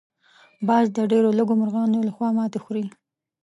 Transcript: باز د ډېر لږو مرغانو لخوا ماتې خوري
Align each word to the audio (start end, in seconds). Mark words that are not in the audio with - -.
باز 0.67 0.85
د 0.95 0.97
ډېر 1.11 1.23
لږو 1.39 1.53
مرغانو 1.61 2.05
لخوا 2.07 2.29
ماتې 2.37 2.59
خوري 2.63 2.85